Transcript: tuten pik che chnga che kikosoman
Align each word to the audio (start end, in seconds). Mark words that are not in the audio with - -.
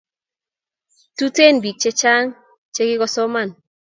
tuten 1.17 1.53
pik 1.63 1.77
che 1.81 1.91
chnga 1.99 2.31
che 2.73 2.81
kikosoman 2.87 3.49